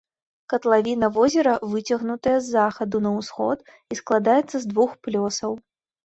[0.51, 3.57] Катлавіна возера выцягнутая з захаду на ўсход
[3.93, 5.51] і складаецца з двух плёсаў.